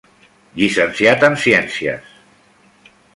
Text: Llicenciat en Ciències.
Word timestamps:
Llicenciat 0.61 1.25
en 1.29 1.37
Ciències. 1.45 2.17